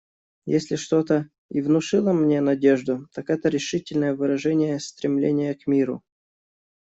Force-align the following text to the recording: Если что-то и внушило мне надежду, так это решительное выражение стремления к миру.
Если 0.47 0.77
что-то 0.77 1.29
и 1.51 1.61
внушило 1.61 2.11
мне 2.11 2.41
надежду, 2.41 3.05
так 3.13 3.29
это 3.29 3.49
решительное 3.49 4.15
выражение 4.15 4.79
стремления 4.79 5.53
к 5.53 5.67
миру. 5.67 6.01